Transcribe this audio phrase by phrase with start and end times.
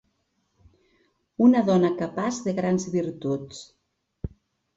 [1.47, 3.61] Una dona capaç de grans virtuts.